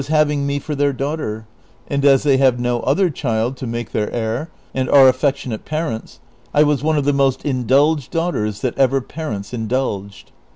[0.01, 1.45] 229 was haviiijj: me for their daughter;
[1.87, 6.19] and as they have no other child to make their heir, and are affectionate parents,
[6.55, 10.31] I was one of the most indulged daughters that ever parents indulged.